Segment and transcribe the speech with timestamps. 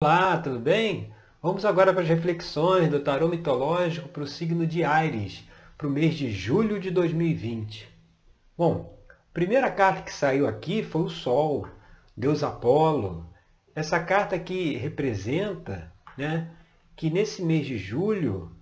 [0.00, 1.12] Olá, tudo bem?
[1.42, 5.42] Vamos agora para as reflexões do tarô mitológico para o signo de Ares,
[5.76, 7.92] para o mês de julho de 2020.
[8.56, 11.66] Bom, a primeira carta que saiu aqui foi o Sol,
[12.16, 13.26] Deus Apolo.
[13.74, 16.48] Essa carta aqui representa né,
[16.94, 18.52] que nesse mês de julho,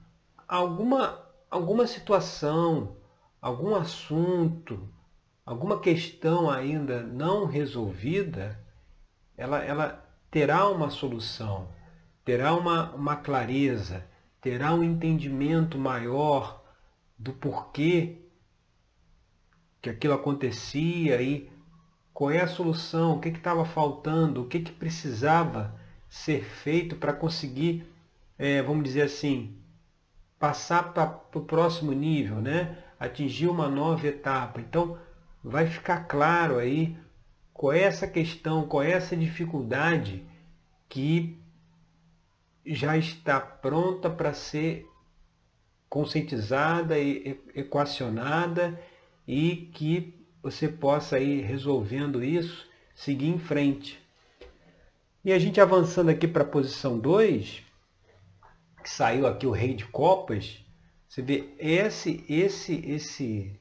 [0.49, 2.97] alguma, alguma situação,
[3.43, 4.89] algum assunto,
[5.45, 8.59] alguma questão ainda não resolvida,
[9.37, 10.06] ela, ela
[10.37, 11.67] terá uma solução,
[12.23, 14.07] terá uma, uma clareza,
[14.39, 16.63] terá um entendimento maior
[17.19, 18.19] do porquê
[19.81, 21.51] que aquilo acontecia e
[22.13, 25.75] qual é a solução, o que estava faltando, o que, que precisava
[26.07, 27.91] ser feito para conseguir,
[28.37, 29.57] é, vamos dizer assim,
[30.39, 32.77] passar para o próximo nível, né?
[33.01, 34.61] atingir uma nova etapa.
[34.61, 34.99] Então,
[35.43, 36.95] vai ficar claro aí
[37.57, 40.23] qual é essa questão, qual é essa dificuldade
[40.89, 41.39] que
[42.67, 44.87] já está pronta para ser
[45.89, 48.79] conscientizada e equacionada
[49.27, 53.99] e que você possa ir resolvendo isso, seguir em frente.
[55.25, 57.63] E a gente avançando aqui para a posição 2,
[58.83, 60.63] que saiu aqui o rei de copas,
[61.09, 63.59] você vê esse, esse, esse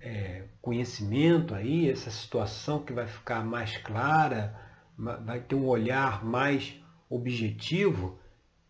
[0.00, 4.58] é, conhecimento aí, essa situação que vai ficar mais clara,
[4.96, 6.74] vai ter um olhar mais
[7.06, 8.18] objetivo,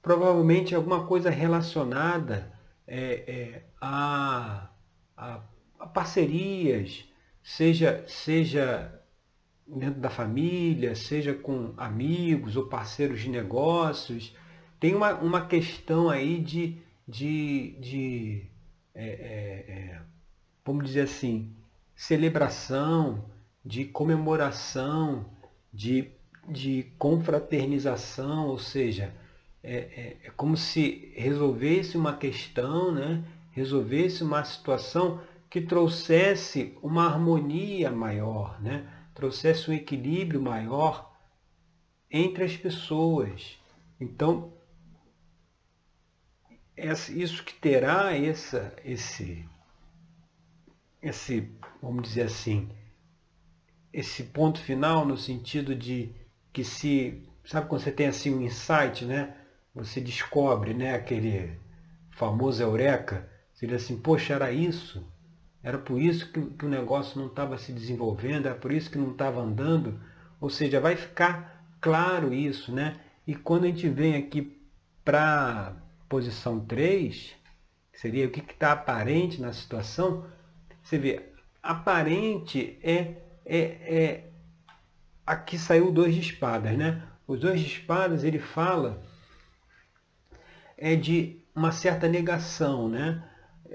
[0.02, 2.52] provavelmente alguma coisa relacionada
[2.84, 4.70] é, é, a,
[5.16, 5.40] a,
[5.78, 7.04] a, parcerias,
[7.44, 9.00] seja, seja
[9.64, 14.36] dentro da família, seja com amigos ou parceiros de negócios.
[14.80, 18.50] Tem uma, uma questão aí de, de, de
[18.92, 20.02] é, é, é
[20.64, 21.54] vamos dizer assim,
[21.94, 23.24] celebração,
[23.64, 25.24] de comemoração,
[25.72, 26.10] de,
[26.48, 29.14] de confraternização, ou seja,
[29.62, 33.24] é, é, é, como se resolvesse uma questão, né?
[33.52, 38.86] resolvesse uma situação que trouxesse uma harmonia maior, né?
[39.14, 41.16] trouxesse um equilíbrio maior
[42.10, 43.58] entre as pessoas.
[43.98, 44.52] Então,
[46.76, 49.48] isso que terá essa, esse,
[51.04, 51.50] esse,
[51.82, 52.68] vamos dizer assim,
[53.92, 56.14] esse ponto final no sentido de
[56.52, 59.36] que se, sabe quando você tem assim um insight, né?
[59.74, 61.58] Você descobre, né, aquele
[62.10, 65.04] famoso eureka, seria assim, poxa, era isso,
[65.62, 68.98] era por isso que, que o negócio não estava se desenvolvendo, era por isso que
[68.98, 70.00] não estava andando,
[70.40, 73.00] ou seja, vai ficar claro isso, né?
[73.26, 74.60] E quando a gente vem aqui
[75.04, 75.76] para
[76.08, 77.34] posição 3,
[77.92, 80.24] que seria o que está aparente na situação,
[80.84, 81.22] você vê,
[81.62, 83.14] aparente é,
[83.46, 84.24] é, é
[85.26, 87.02] aqui saiu dois de espadas, né?
[87.26, 89.02] Os dois de espadas ele fala
[90.76, 93.24] é de uma certa negação, né?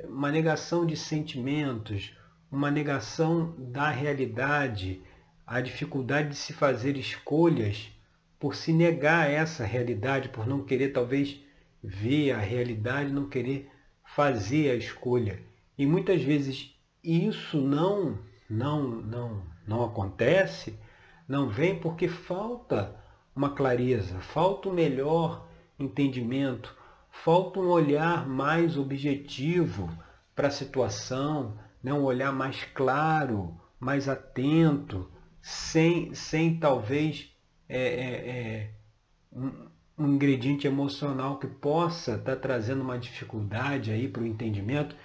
[0.05, 2.15] Uma negação de sentimentos,
[2.51, 5.01] uma negação da realidade,
[5.47, 7.89] a dificuldade de se fazer escolhas
[8.39, 11.43] por se negar essa realidade, por não querer talvez
[11.83, 13.67] ver a realidade, não querer
[14.05, 15.41] fazer a escolha.
[15.75, 18.17] E muitas vezes isso não,
[18.49, 20.77] não, não, não acontece,
[21.27, 22.95] não vem porque falta
[23.35, 26.75] uma clareza, falta um melhor entendimento,
[27.09, 29.89] falta um olhar mais objetivo
[30.35, 31.93] para a situação, né?
[31.93, 35.09] um olhar mais claro, mais atento,
[35.41, 37.31] sem, sem talvez
[37.67, 38.73] é, é, é,
[39.31, 39.67] um,
[39.97, 44.95] um ingrediente emocional que possa estar tá trazendo uma dificuldade aí para o entendimento.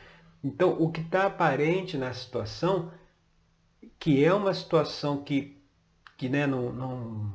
[0.45, 2.91] Então, o que está aparente na situação,
[3.99, 5.57] que é uma situação que,
[6.19, 7.33] que né, não, não,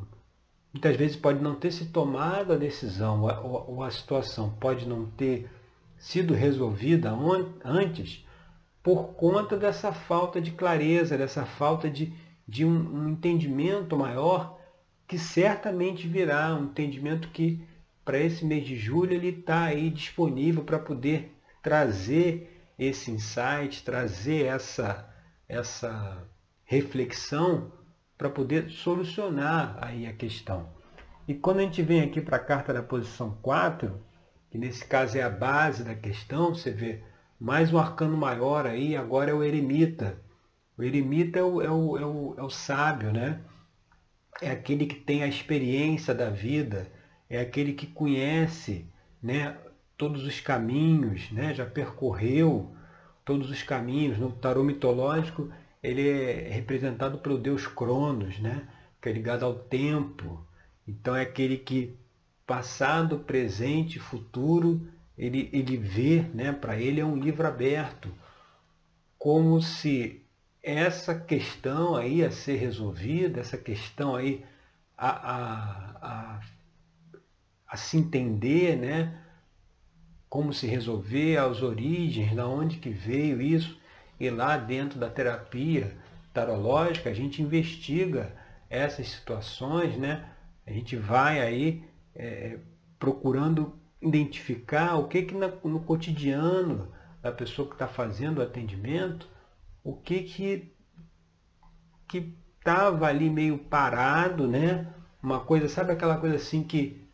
[0.71, 5.07] muitas vezes pode não ter se tomado a decisão, ou, ou a situação pode não
[5.07, 5.49] ter
[5.97, 7.11] sido resolvida
[7.65, 8.23] antes,
[8.83, 12.13] por conta dessa falta de clareza, dessa falta de,
[12.47, 14.59] de um, um entendimento maior,
[15.07, 17.59] que certamente virá, um entendimento que
[18.05, 24.45] para esse mês de julho ele está aí disponível para poder trazer esse insight, trazer
[24.45, 25.13] essa,
[25.47, 26.25] essa
[26.63, 27.73] reflexão
[28.17, 30.69] para poder solucionar aí a questão.
[31.27, 34.01] E quando a gente vem aqui para a carta da posição 4,
[34.49, 37.03] que nesse caso é a base da questão, você vê
[37.39, 40.19] mais um arcano maior aí, agora é o eremita.
[40.77, 43.41] O eremita é o, é o, é o, é o sábio, né?
[44.41, 46.89] É aquele que tem a experiência da vida,
[47.29, 48.89] é aquele que conhece
[49.21, 49.57] né,
[49.99, 51.53] todos os caminhos, né?
[51.53, 52.73] já percorreu
[53.25, 54.17] todos os caminhos.
[54.17, 55.51] No tarô mitológico,
[55.83, 58.65] ele é representado pelo deus Cronos, né?
[59.01, 60.41] que é ligado ao tempo.
[60.87, 61.97] Então é aquele que
[62.47, 64.87] passado, presente, futuro,
[65.17, 66.53] ele, ele vê, né?
[66.53, 68.09] para ele é um livro aberto,
[69.17, 70.25] como se
[70.63, 74.45] essa questão aí a ser resolvida, essa questão aí
[74.97, 76.41] a, a, a,
[77.67, 79.25] a se entender, né?
[80.29, 83.79] Como se resolver, as origens, da onde que veio isso,
[84.19, 85.97] e lá dentro da terapia
[86.33, 88.35] tarológica a gente investiga
[88.69, 90.29] essas situações, né?
[90.67, 91.83] A gente vai aí
[92.15, 92.59] é,
[92.99, 96.91] procurando identificar o que que no cotidiano
[97.21, 99.27] da pessoa que está fazendo o atendimento,
[99.83, 100.73] o que que
[102.07, 104.87] que estava ali meio parado, né?
[105.21, 107.07] Uma coisa, sabe aquela coisa assim que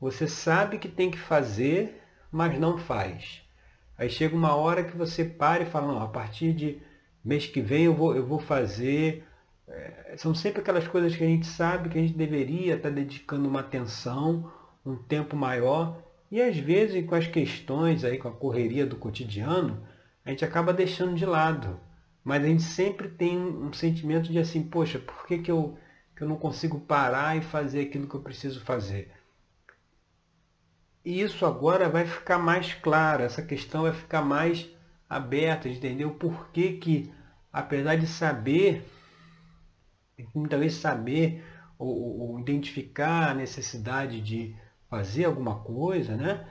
[0.00, 1.99] você sabe que tem que fazer,
[2.30, 3.42] mas não faz.
[3.98, 6.80] Aí chega uma hora que você para e fala, não, a partir de
[7.24, 9.24] mês que vem eu vou, eu vou fazer.
[9.68, 13.48] É, são sempre aquelas coisas que a gente sabe que a gente deveria estar dedicando
[13.48, 14.50] uma atenção,
[14.84, 16.02] um tempo maior.
[16.30, 19.84] E às vezes com as questões aí, com a correria do cotidiano,
[20.24, 21.78] a gente acaba deixando de lado.
[22.24, 25.76] Mas a gente sempre tem um sentimento de assim, poxa, por que, que, eu,
[26.16, 29.10] que eu não consigo parar e fazer aquilo que eu preciso fazer?
[31.04, 34.68] E isso agora vai ficar mais claro, essa questão vai ficar mais
[35.08, 37.12] aberta, entender o porquê que,
[37.52, 38.84] apesar de saber,
[40.34, 41.42] muitas vezes saber
[41.78, 44.54] ou, ou, identificar a necessidade de
[44.88, 46.46] fazer alguma coisa, né?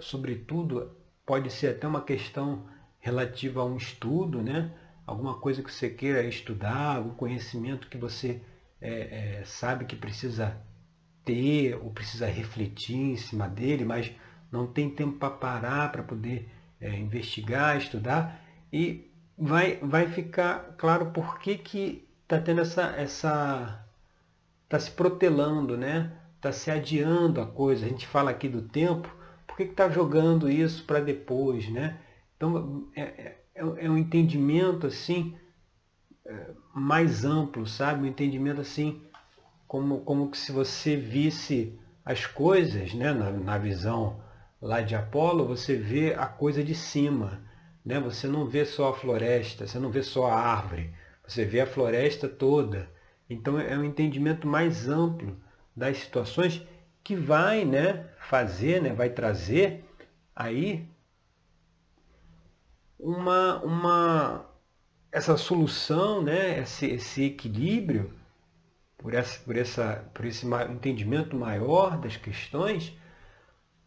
[0.00, 2.66] Sobretudo, pode ser até uma questão
[2.98, 4.72] relativa a um estudo, né?
[5.06, 8.42] Alguma coisa que você queira estudar, algum conhecimento que você
[8.80, 10.60] é, é, sabe que precisa
[11.28, 14.10] ter ou precisa refletir em cima dele, mas
[14.50, 16.48] não tem tempo para parar para poder
[16.80, 18.42] é, investigar, estudar
[18.72, 23.84] e vai, vai ficar claro por que está tendo essa essa
[24.64, 26.12] está se protelando, né?
[26.36, 27.86] Está se adiando a coisa.
[27.86, 29.14] A gente fala aqui do tempo,
[29.46, 31.98] por que está jogando isso para depois, né?
[32.36, 35.36] Então é, é, é, um entendimento assim
[36.26, 38.02] é, mais amplo, sabe?
[38.02, 39.02] Um entendimento assim
[39.68, 44.18] como, como se você visse as coisas, né, na, na visão
[44.60, 47.42] lá de Apolo, você vê a coisa de cima.
[47.84, 48.00] Né?
[48.00, 50.90] Você não vê só a floresta, você não vê só a árvore,
[51.26, 52.90] você vê a floresta toda.
[53.28, 55.38] Então é um entendimento mais amplo
[55.76, 56.66] das situações
[57.04, 59.84] que vai né, fazer, né, vai trazer
[60.34, 60.88] aí
[62.98, 64.46] uma, uma
[65.12, 68.17] essa solução, né, esse, esse equilíbrio
[68.98, 72.92] por, essa, por, essa, por esse entendimento maior das questões,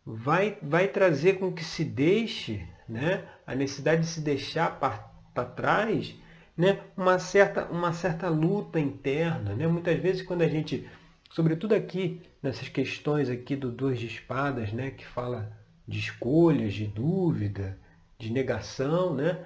[0.06, 6.16] vai, vai trazer com que se deixe, né, a necessidade de se deixar para trás,
[6.58, 9.54] né, uma, certa, uma certa luta interna.
[9.54, 9.68] Né?
[9.68, 10.90] Muitas vezes quando a gente,
[11.30, 15.52] sobretudo aqui, nessas questões aqui do dois de espadas, né, que fala
[15.88, 17.78] de escolhas, de dúvida,
[18.18, 19.46] de negação, né,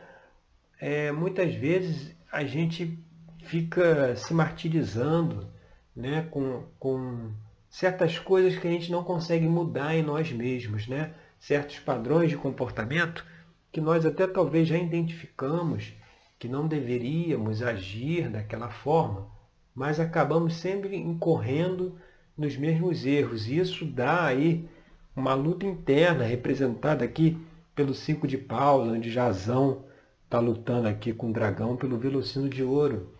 [0.79, 2.99] é, muitas vezes a gente
[3.43, 5.54] fica se martirizando
[5.95, 7.31] né, com, com
[7.69, 11.13] certas coisas que a gente não consegue mudar em nós mesmos, né?
[11.39, 13.25] certos padrões de comportamento
[13.71, 15.93] que nós até talvez já identificamos
[16.39, 19.27] que não deveríamos agir daquela forma,
[19.73, 21.97] mas acabamos sempre incorrendo
[22.37, 23.47] nos mesmos erros.
[23.47, 24.67] E isso dá aí
[25.15, 27.37] uma luta interna representada aqui
[27.73, 29.83] pelo cinco de paus, onde Jazão
[30.23, 33.13] está lutando aqui com o dragão pelo velocino de ouro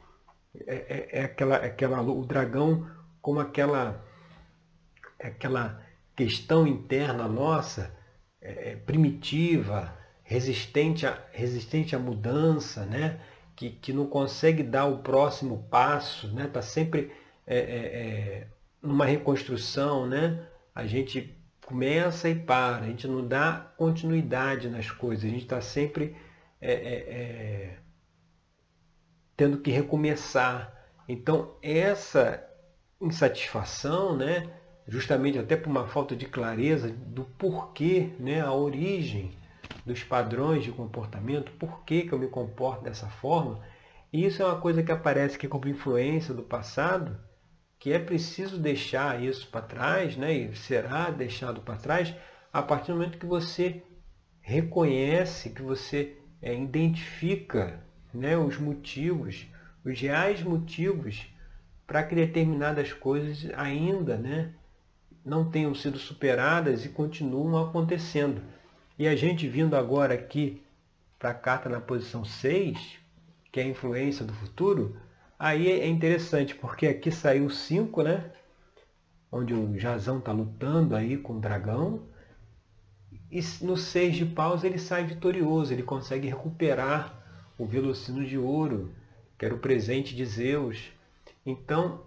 [0.67, 2.89] é, é, é aquela, é aquela, o dragão
[3.21, 4.03] como aquela,
[5.19, 5.81] é aquela
[6.15, 7.95] questão interna nossa,
[8.41, 9.93] é, primitiva,
[10.23, 13.19] resistente a, resistente à mudança, né?
[13.55, 16.47] que, que não consegue dar o próximo passo, está né?
[16.47, 17.11] Tá sempre
[17.47, 18.47] é,
[18.81, 20.45] numa reconstrução, né?
[20.75, 21.33] a gente
[21.65, 26.15] começa e para, a gente não dá continuidade nas coisas, a gente está sempre
[26.61, 27.77] é, é,
[29.35, 30.73] tendo que recomeçar.
[31.07, 32.43] Então, essa
[32.99, 34.49] insatisfação, né,
[34.87, 39.31] justamente até por uma falta de clareza do porquê, né, a origem
[39.85, 43.61] dos padrões de comportamento, por que, que eu me comporto dessa forma,
[44.11, 47.19] isso é uma coisa que aparece aqui como influência do passado,
[47.77, 52.15] que é preciso deixar isso para trás, né, e será deixado para trás
[52.51, 53.83] a partir do momento que você
[54.41, 57.84] reconhece, que você é, identifica
[58.15, 59.45] né, os motivos,
[59.83, 61.27] os reais motivos
[61.85, 64.53] para que determinadas coisas ainda né,
[65.23, 68.41] não tenham sido superadas e continuam acontecendo.
[68.97, 70.63] E a gente vindo agora aqui
[71.19, 72.99] para a carta na posição 6,
[73.51, 74.97] que é a influência do futuro,
[75.37, 78.31] aí é interessante, porque aqui saiu 5, né?
[79.35, 82.03] onde o Jazão está lutando aí com o dragão.
[83.29, 87.21] E no seis de paus ele sai vitorioso, ele consegue recuperar
[87.57, 88.93] o velocino de ouro,
[89.37, 90.91] que era o presente de Zeus.
[91.45, 92.03] Então,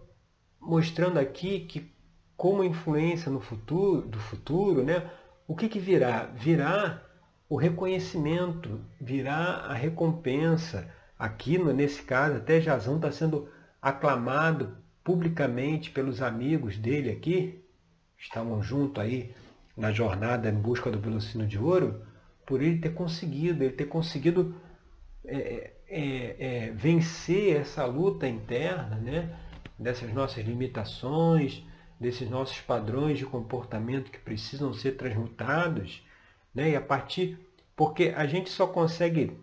[0.60, 1.90] mostrando aqui que
[2.36, 5.10] como influência no futuro, do futuro, né,
[5.46, 6.26] o que, que virá?
[6.26, 7.02] Virá
[7.48, 10.88] o reconhecimento, virá a recompensa.
[11.18, 13.48] Aqui, nesse caso, até Jazão está sendo
[13.80, 17.64] aclamado publicamente pelos amigos dele aqui,
[18.18, 19.34] estavam junto aí
[19.76, 22.02] na jornada em busca do velocino de ouro,
[22.46, 24.54] por ele ter conseguido, ele ter conseguido
[25.28, 29.36] é, é, vencer essa luta interna, né?
[29.78, 31.62] dessas nossas limitações,
[32.00, 36.02] desses nossos padrões de comportamento que precisam ser transmutados,
[36.54, 36.70] né?
[36.70, 37.38] e a partir.
[37.76, 39.38] Porque a gente só consegue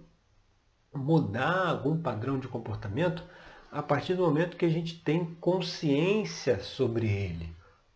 [0.94, 3.24] mudar algum padrão de comportamento
[3.72, 7.54] a partir do momento que a gente tem consciência sobre ele.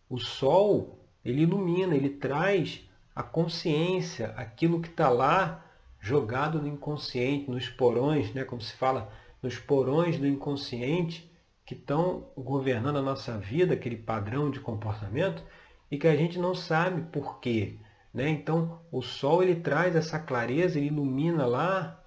[0.08, 2.82] O sol, ele ilumina, ele traz
[3.14, 5.64] a consciência, aquilo que está lá
[6.00, 11.30] jogado no inconsciente, nos porões, né, como se fala, nos porões do inconsciente
[11.64, 15.44] que estão governando a nossa vida, aquele padrão de comportamento,
[15.90, 17.78] e que a gente não sabe por quê.
[18.12, 18.28] Né?
[18.28, 22.02] Então, o sol ele traz essa clareza, ele ilumina lá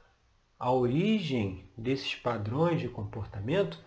[0.59, 3.79] a origem desses padrões de comportamento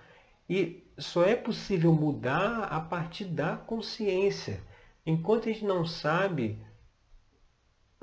[0.48, 4.60] e só é possível mudar a partir da consciência.
[5.04, 6.58] Enquanto a gente não sabe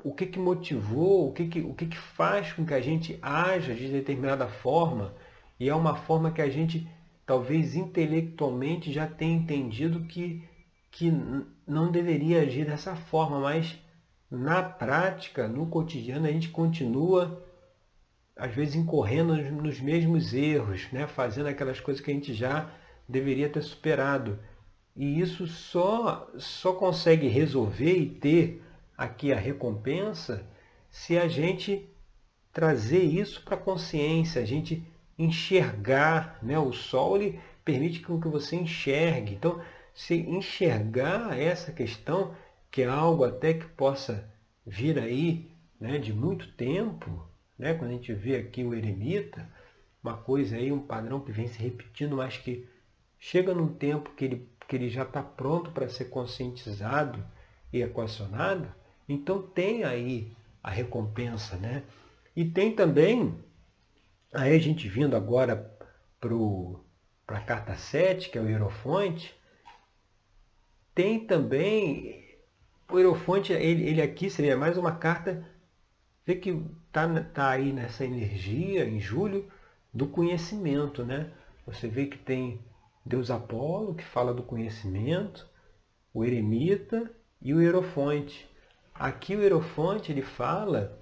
[0.04, 3.18] o que, que motivou, o, que, que, o que, que faz com que a gente
[3.22, 5.14] haja de determinada forma,
[5.58, 6.86] e é uma forma que a gente
[7.24, 10.46] talvez intelectualmente já tenha entendido que,
[10.90, 11.10] que
[11.66, 13.78] não deveria agir dessa forma, mas
[14.30, 17.42] na prática, no cotidiano, a gente continua
[18.36, 21.06] às vezes incorrendo nos mesmos erros, né?
[21.06, 22.70] fazendo aquelas coisas que a gente já
[23.08, 24.38] deveria ter superado.
[24.94, 28.62] E isso só, só consegue resolver e ter
[28.96, 30.46] aqui a recompensa
[30.90, 31.88] se a gente
[32.52, 34.86] trazer isso para a consciência, a gente
[35.18, 36.38] enxergar.
[36.42, 36.58] Né?
[36.58, 39.34] O sol ele permite que você enxergue.
[39.34, 39.60] Então,
[39.92, 42.34] se enxergar essa questão,
[42.70, 44.28] que é algo até que possa
[44.66, 47.74] vir aí né, de muito tempo, né?
[47.74, 49.48] Quando a gente vê aqui o eremita,
[50.02, 52.68] uma coisa aí, um padrão que vem se repetindo, mas que
[53.18, 57.24] chega num tempo que ele, que ele já está pronto para ser conscientizado
[57.72, 58.72] e equacionado,
[59.08, 60.32] então tem aí
[60.62, 61.56] a recompensa.
[61.56, 61.82] Né?
[62.34, 63.34] E tem também,
[64.32, 65.70] aí a gente vindo agora
[66.20, 69.34] para a carta 7, que é o Hierofonte,
[70.94, 72.24] tem também,
[72.88, 75.44] o Hierofonte, ele, ele aqui seria mais uma carta
[76.26, 76.50] Vê que
[76.86, 79.50] está tá aí nessa energia, em julho,
[79.92, 81.04] do conhecimento.
[81.04, 81.30] Né?
[81.66, 82.60] Você vê que tem
[83.04, 85.46] Deus Apolo, que fala do conhecimento,
[86.14, 87.10] o eremita
[87.42, 88.48] e o hierofonte.
[88.94, 90.98] Aqui o hierofonte ele fala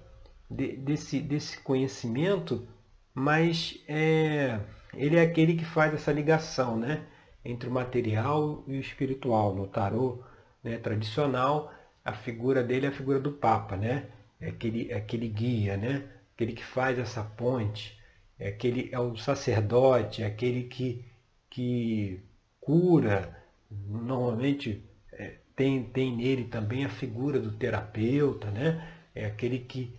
[0.49, 2.67] de, desse, desse conhecimento,
[3.13, 4.59] mas é,
[4.93, 7.05] ele é aquele que faz essa ligação né,
[7.45, 9.55] entre o material e o espiritual.
[9.55, 10.23] No tarô
[10.63, 11.71] né, tradicional,
[12.03, 13.77] a figura dele é a figura do Papa.
[13.77, 14.09] Né?
[14.43, 16.03] é aquele, é aquele guia, né?
[16.33, 17.97] aquele que faz essa ponte,
[18.37, 21.05] é, aquele, é o sacerdote, é aquele que,
[21.49, 22.21] que
[22.59, 23.41] cura.
[23.71, 24.83] Normalmente
[25.13, 28.87] é, tem, tem nele também a figura do terapeuta, né?
[29.13, 29.93] é aquele que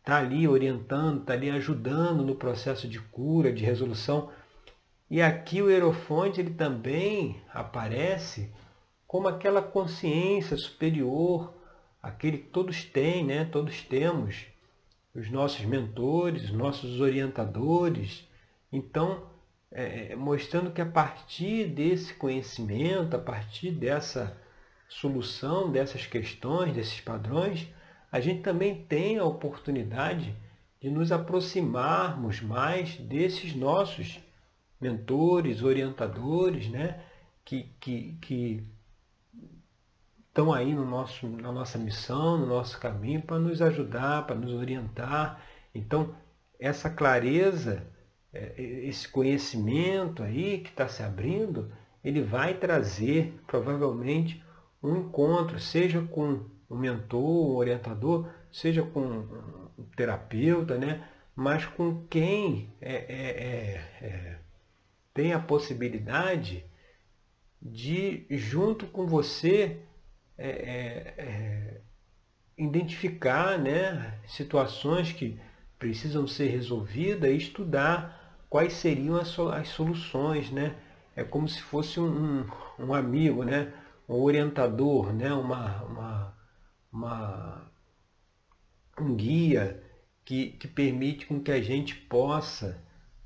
[0.00, 4.30] está ali orientando, está ali ajudando no processo de cura, de resolução.
[5.10, 8.50] E aqui o Erofonte ele também aparece
[9.06, 11.54] como aquela consciência superior
[12.02, 13.44] aquele que todos têm, né?
[13.44, 14.46] todos temos,
[15.14, 18.26] os nossos mentores, os nossos orientadores.
[18.72, 19.26] Então,
[19.70, 24.36] é, é, mostrando que a partir desse conhecimento, a partir dessa
[24.88, 27.68] solução dessas questões, desses padrões,
[28.10, 30.34] a gente também tem a oportunidade
[30.80, 34.18] de nos aproximarmos mais desses nossos
[34.80, 37.02] mentores, orientadores, né?
[37.44, 38.66] que, que, que
[40.28, 44.52] estão aí no nosso, na nossa missão, no nosso caminho, para nos ajudar, para nos
[44.52, 45.42] orientar.
[45.74, 46.14] Então,
[46.60, 47.86] essa clareza,
[48.32, 51.72] é, esse conhecimento aí que está se abrindo,
[52.04, 54.42] ele vai trazer provavelmente
[54.82, 59.00] um encontro, seja com um mentor, um orientador, seja com
[59.78, 61.06] um terapeuta, né?
[61.34, 64.38] mas com quem é, é, é, é
[65.14, 66.64] tem a possibilidade
[67.60, 69.80] de, junto com você,
[70.36, 71.80] é, é,
[72.56, 75.40] identificar né, situações que
[75.76, 80.50] precisam ser resolvidas e estudar quais seriam as, as soluções.
[80.50, 80.76] Né?
[81.16, 82.46] É como se fosse um,
[82.78, 83.72] um amigo, né?
[84.08, 85.32] Um orientador, né?
[85.32, 86.34] uma, uma,
[86.90, 87.70] uma,
[88.98, 89.82] um guia
[90.24, 92.82] que, que permite com que a gente possa,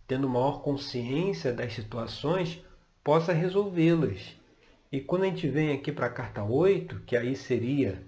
[0.06, 2.64] tendo maior consciência das situações,
[3.04, 4.36] possa resolvê-las.
[4.90, 8.02] E quando a gente vem aqui para a carta 8, que aí seria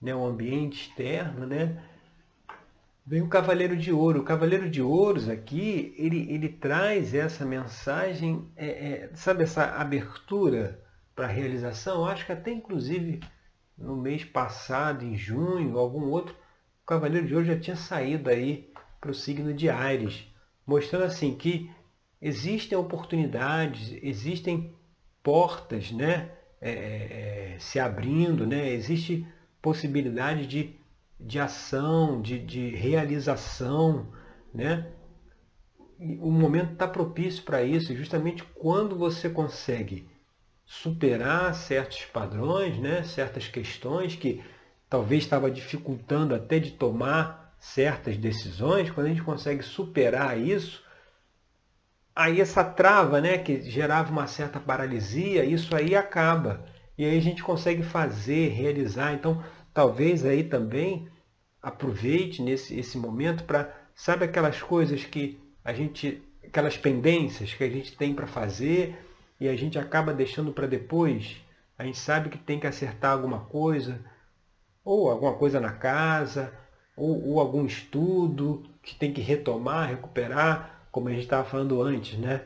[0.00, 1.82] né, o ambiente externo, né,
[3.04, 4.20] vem o Cavaleiro de Ouro.
[4.20, 10.80] O Cavaleiro de Ouros aqui, ele, ele traz essa mensagem, é, é, sabe, essa abertura
[11.20, 12.06] para realização.
[12.06, 13.20] Acho que até inclusive
[13.76, 16.34] no mês passado, em junho, algum outro,
[16.82, 20.26] o Cavaleiro de Ouro já tinha saído aí para o signo de Ares,
[20.66, 21.70] mostrando assim que
[22.22, 24.74] existem oportunidades, existem
[25.22, 29.26] portas né, é, é, é, se abrindo, né, existe
[29.60, 30.74] possibilidade de,
[31.18, 34.10] de ação, de, de realização.
[34.54, 34.90] Né?
[35.98, 40.08] E o momento está propício para isso, justamente quando você consegue
[40.70, 44.40] superar certos padrões, né, certas questões que
[44.88, 50.80] talvez estava dificultando até de tomar certas decisões, quando a gente consegue superar isso,
[52.14, 56.64] aí essa trava, né, que gerava uma certa paralisia, isso aí acaba.
[56.96, 59.12] E aí a gente consegue fazer, realizar.
[59.12, 59.42] Então,
[59.74, 61.08] talvez aí também
[61.60, 67.68] aproveite nesse esse momento para, sabe aquelas coisas que a gente, aquelas pendências que a
[67.68, 69.09] gente tem para fazer
[69.40, 71.36] e a gente acaba deixando para depois.
[71.78, 73.98] A gente sabe que tem que acertar alguma coisa,
[74.84, 76.52] ou alguma coisa na casa,
[76.96, 82.18] ou, ou algum estudo que tem que retomar, recuperar como a gente estava falando antes,
[82.18, 82.42] né?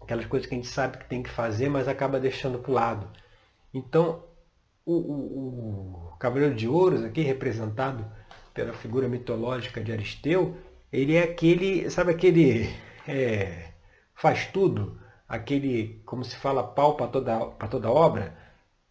[0.00, 2.74] Aquelas coisas que a gente sabe que tem que fazer, mas acaba deixando para o
[2.74, 3.08] lado.
[3.72, 4.22] Então,
[4.84, 8.06] o, o, o Cavaleiro de Ouros, aqui representado
[8.52, 10.56] pela figura mitológica de Aristeu,
[10.92, 12.70] ele é aquele, sabe aquele
[13.08, 13.72] é,
[14.14, 14.98] faz tudo,
[15.28, 17.38] aquele, como se fala, pau para toda,
[17.70, 18.36] toda obra.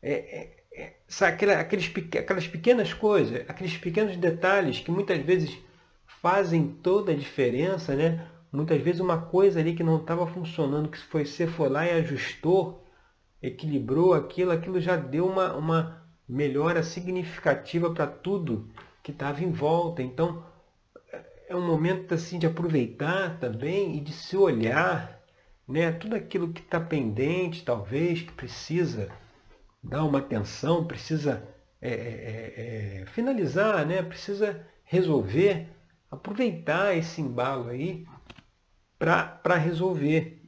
[0.01, 5.57] É, é, é, sabe, aquelas, aquelas pequenas coisas, aqueles pequenos detalhes que muitas vezes
[6.21, 8.27] fazem toda a diferença, né?
[8.51, 11.91] Muitas vezes uma coisa ali que não estava funcionando, que foi você foi lá e
[11.91, 12.83] ajustou,
[13.41, 18.69] equilibrou aquilo, aquilo já deu uma, uma melhora significativa para tudo
[19.01, 20.01] que estava em volta.
[20.01, 20.43] Então
[21.47, 25.22] é um momento assim de aproveitar também e de se olhar,
[25.67, 25.91] né?
[25.91, 29.09] Tudo aquilo que está pendente, talvez, que precisa
[29.83, 31.47] dar uma atenção, precisa
[31.81, 34.01] é, é, é, é finalizar, né?
[34.01, 35.67] Precisa resolver,
[36.09, 38.05] aproveitar esse embalo aí
[38.97, 40.41] para resolver.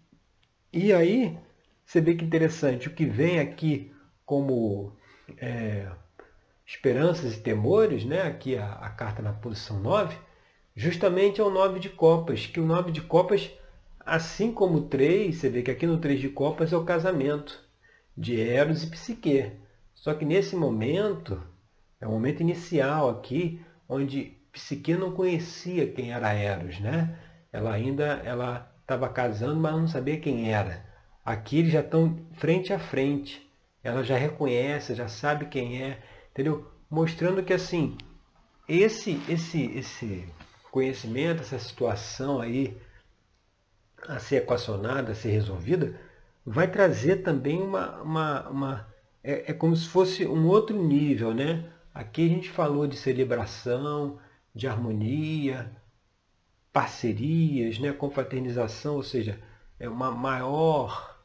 [0.72, 1.38] E aí,
[1.86, 3.92] você vê que interessante, o que vem aqui
[4.26, 4.94] como
[5.38, 5.88] é,
[6.66, 8.24] esperanças e temores, né?
[8.24, 10.18] aqui a, a, carta na posição 9,
[10.76, 13.52] justamente é o 9 de copas, que o 9 de copas,
[14.06, 17.60] assim como o 3, você vê que aqui no 3 de copas é o casamento
[18.16, 19.52] de Eros e Psique.
[19.94, 21.42] Só que nesse momento,
[22.00, 27.18] é o momento inicial aqui, onde Psique não conhecia quem era Eros, né?
[27.52, 30.86] Ela ainda ela estava casando, mas não sabia quem era.
[31.26, 33.42] Aqui eles já estão frente a frente.
[33.84, 36.00] Ela já reconhece, já sabe quem é,
[36.32, 36.72] entendeu?
[36.90, 37.98] Mostrando que assim,
[38.68, 40.26] esse esse esse
[40.72, 42.78] conhecimento, essa situação aí
[44.08, 46.00] a ser equacionada, a ser resolvida,
[46.46, 48.88] vai trazer também uma, uma, uma
[49.24, 51.66] é, é como se fosse um outro nível, né?
[51.94, 54.20] Aqui a gente falou de celebração,
[54.54, 55.72] de harmonia,
[56.72, 59.40] parcerias, né, confraternização, ou seja,
[59.80, 61.18] é uma maior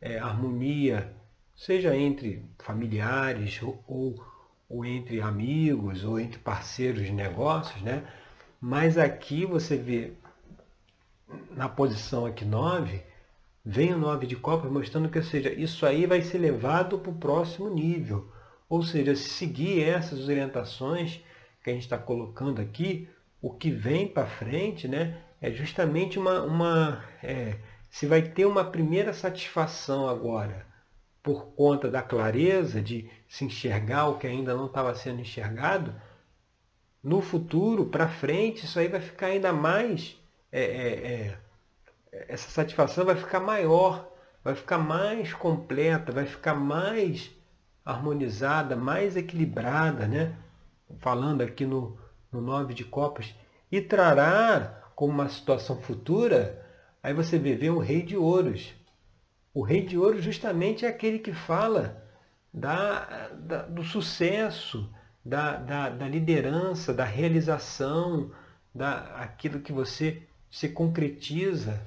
[0.00, 1.14] é, harmonia,
[1.54, 4.26] seja entre familiares ou, ou,
[4.68, 8.02] ou, entre amigos ou entre parceiros de negócios, né?
[8.60, 10.14] Mas aqui você vê
[11.56, 13.02] na posição aqui 9,
[13.64, 17.10] vem o 9 de copas mostrando que, ou seja, isso aí vai ser levado para
[17.10, 18.30] o próximo nível.
[18.68, 21.20] Ou seja, se seguir essas orientações
[21.62, 23.08] que a gente está colocando aqui,
[23.40, 26.42] o que vem para frente né, é justamente uma.
[26.42, 27.58] uma é,
[27.90, 30.66] se vai ter uma primeira satisfação agora
[31.22, 35.94] por conta da clareza de se enxergar o que ainda não estava sendo enxergado,
[37.02, 40.18] no futuro, para frente, isso aí vai ficar ainda mais.
[40.50, 41.38] É, é, é,
[42.28, 44.10] essa satisfação vai ficar maior,
[44.42, 47.30] vai ficar mais completa, vai ficar mais
[47.84, 50.36] harmonizada, mais equilibrada, né?
[50.98, 51.98] Falando aqui no,
[52.32, 53.34] no nove de copas,
[53.70, 56.64] e trará como uma situação futura,
[57.02, 58.72] aí você vê, vê o rei de ouros.
[59.52, 62.02] O rei de ouros justamente é aquele que fala
[62.52, 64.88] da, da do sucesso,
[65.24, 68.30] da, da, da, liderança, da realização,
[68.74, 71.80] da aquilo que você se concretiza,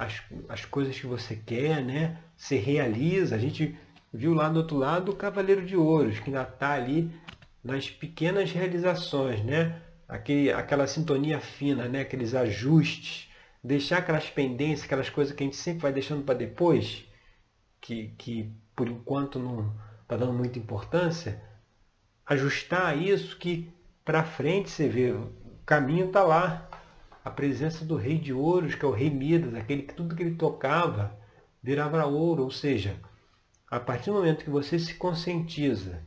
[0.00, 2.18] as, as coisas que você quer, né?
[2.34, 3.36] se realiza.
[3.36, 3.78] A gente
[4.12, 7.12] viu lá do outro lado o Cavaleiro de Ouros, que ainda está ali
[7.62, 9.82] nas pequenas realizações, né?
[10.08, 12.00] Aquele, aquela sintonia fina, né?
[12.00, 13.28] aqueles ajustes,
[13.62, 17.04] deixar aquelas pendências, aquelas coisas que a gente sempre vai deixando para depois,
[17.80, 21.40] que, que por enquanto não está dando muita importância,
[22.26, 23.70] ajustar isso que
[24.02, 25.30] para frente você vê, o
[25.66, 26.68] caminho está lá.
[27.24, 30.22] A presença do rei de ouros, que é o rei Midas, aquele que tudo que
[30.22, 31.18] ele tocava
[31.62, 32.98] virava ouro, ou seja,
[33.70, 36.02] a partir do momento que você se conscientiza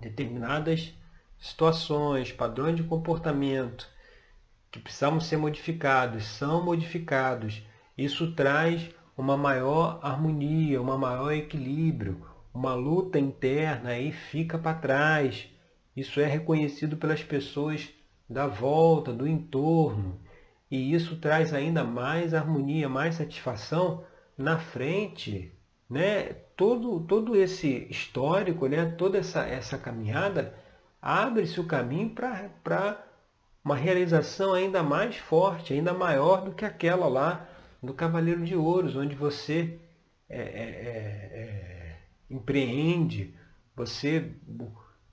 [0.00, 0.94] determinadas
[1.38, 3.88] situações, padrões de comportamento
[4.70, 7.62] que precisavam ser modificados, são modificados.
[7.96, 15.48] Isso traz uma maior harmonia, uma maior equilíbrio, uma luta interna aí fica para trás.
[15.96, 17.88] Isso é reconhecido pelas pessoas
[18.28, 20.20] da volta, do entorno.
[20.70, 24.04] E isso traz ainda mais harmonia, mais satisfação
[24.36, 25.52] na frente,
[25.88, 26.34] né?
[26.56, 28.86] Todo, todo esse histórico, né?
[28.98, 30.54] toda essa, essa caminhada,
[31.00, 33.04] abre-se o caminho para
[33.64, 37.48] uma realização ainda mais forte, ainda maior do que aquela lá
[37.82, 39.78] do Cavaleiro de Ouros, onde você
[40.28, 41.96] é, é, é, é
[42.30, 43.34] empreende,
[43.74, 44.32] você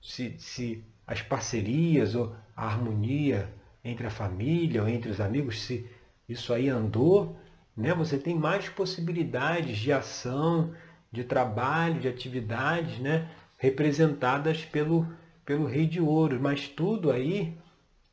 [0.00, 3.52] se, se as parcerias ou a harmonia
[3.84, 5.88] entre a família ou entre os amigos, se
[6.28, 7.36] isso aí andou,
[7.76, 10.72] né, você tem mais possibilidades de ação,
[11.12, 15.06] de trabalho, de atividades, né, representadas pelo,
[15.44, 16.40] pelo Rei de Ouro.
[16.40, 17.56] Mas tudo aí,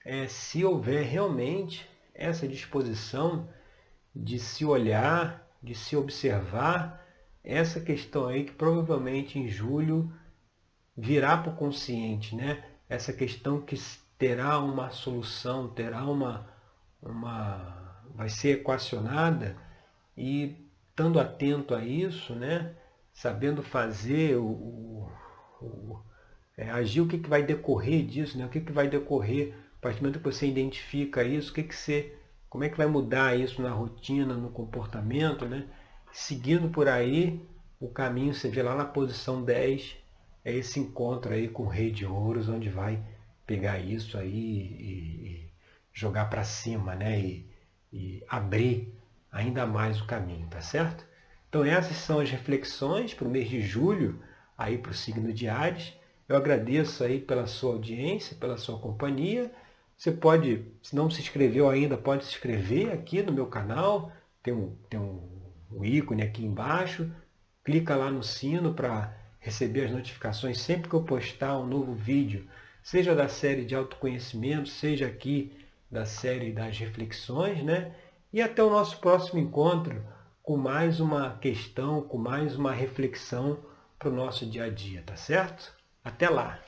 [0.04, 3.48] é, se houver realmente essa disposição
[4.14, 7.02] de se olhar, de se observar,
[7.44, 10.14] essa questão aí que provavelmente em julho
[10.96, 12.64] virá para o consciente, né?
[12.92, 13.76] Essa questão que
[14.18, 16.46] terá uma solução, terá uma,
[17.02, 19.56] uma vai ser equacionada
[20.18, 20.58] e
[20.90, 22.76] estando atento a isso, né?
[23.14, 25.10] Sabendo fazer o, o,
[25.62, 26.04] o
[26.58, 28.46] é, agir, o que, que vai decorrer disso, né?
[28.46, 31.64] O que, que vai decorrer a partir do momento que você identifica isso, o que,
[31.64, 32.14] que você,
[32.50, 35.66] como é que vai mudar isso na rotina, no comportamento, né?
[36.12, 37.42] Seguindo por aí,
[37.80, 40.01] o caminho, você vê lá na posição 10,
[40.44, 43.02] é esse encontro aí com o Rei de Ouros, onde vai
[43.46, 44.88] pegar isso aí e,
[45.28, 45.52] e
[45.94, 47.20] jogar para cima, né?
[47.20, 47.50] E,
[47.92, 48.94] e abrir
[49.32, 51.06] ainda mais o caminho, tá certo?
[51.50, 54.22] Então essas são as reflexões para o mês de julho,
[54.58, 55.94] aí para o signo de Ares.
[56.28, 59.52] Eu agradeço aí pela sua audiência, pela sua companhia.
[59.98, 64.12] Você pode, se não se inscreveu ainda, pode se inscrever aqui no meu canal.
[64.42, 65.22] Tem um, tem um,
[65.70, 67.12] um ícone aqui embaixo.
[67.64, 72.48] Clica lá no sino para receber as notificações sempre que eu postar um novo vídeo,
[72.82, 75.52] seja da série de autoconhecimento, seja aqui
[75.90, 77.94] da série das reflexões, né?
[78.32, 80.02] E até o nosso próximo encontro
[80.42, 83.60] com mais uma questão, com mais uma reflexão
[84.00, 85.74] para o nosso dia a dia, tá certo?
[86.04, 86.60] Até lá!